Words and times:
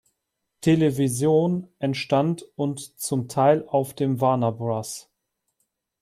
Television" 0.61 1.67
entstand 1.77 2.43
und 2.55 2.79
zum 2.99 3.27
Teil 3.27 3.65
auf 3.67 3.93
dem 3.93 4.19
"Warner-Bros. 4.19 5.11